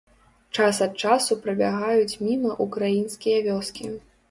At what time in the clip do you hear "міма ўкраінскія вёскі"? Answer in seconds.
2.31-3.95